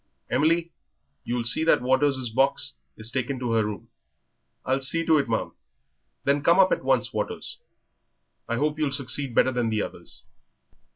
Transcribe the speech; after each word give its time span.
"Emily, 0.31 0.71
you'll 1.23 1.43
see 1.43 1.63
that 1.63 1.83
Waters' 1.83 2.29
box 2.29 2.73
is 2.97 3.11
taken 3.11 3.37
to 3.37 3.51
her 3.51 3.63
room." 3.63 3.89
"I'll 4.65 4.81
see 4.81 5.05
to 5.05 5.19
it, 5.19 5.29
ma'am." 5.29 5.53
"Then 6.23 6.41
come 6.41 6.57
up 6.57 6.71
at 6.71 6.83
once, 6.83 7.13
Waters. 7.13 7.59
I 8.49 8.55
hope 8.55 8.79
you'll 8.79 8.91
succeed 8.91 9.35
better 9.35 9.51
than 9.51 9.69
the 9.69 9.83
others." 9.83 10.23